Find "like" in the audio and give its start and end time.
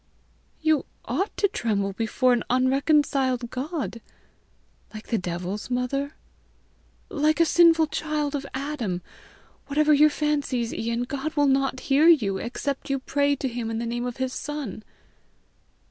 4.95-5.09, 7.09-7.39